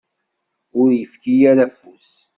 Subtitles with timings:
[0.81, 2.09] Ur yefki ara afus.